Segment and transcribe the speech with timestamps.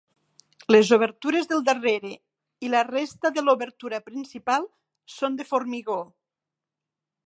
[0.75, 2.15] Les obertures del darrere
[2.69, 4.69] i la resta de l'obertura principal
[5.19, 6.01] són de formigó.